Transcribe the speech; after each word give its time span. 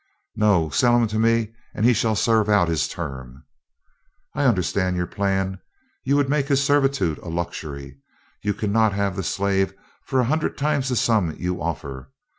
"No. 0.35 0.71
Sell 0.71 0.97
him 0.97 1.07
to 1.09 1.19
me, 1.19 1.53
and 1.75 1.85
he 1.85 1.93
shall 1.93 2.15
serve 2.15 2.49
out 2.49 2.67
his 2.67 2.87
term." 2.87 3.45
"I 4.33 4.45
understand 4.45 4.95
your 4.97 5.05
plan. 5.05 5.61
You 6.03 6.15
would 6.15 6.27
make 6.27 6.47
his 6.47 6.63
servitude 6.63 7.19
a 7.19 7.29
luxury. 7.29 7.99
You 8.41 8.55
cannot 8.55 8.93
have 8.93 9.15
the 9.15 9.21
slave 9.21 9.75
for 10.03 10.19
a 10.19 10.23
hundred 10.25 10.57
times 10.57 10.89
the 10.89 10.95
sum 10.95 11.35
you 11.37 11.61
offer. 11.61 12.09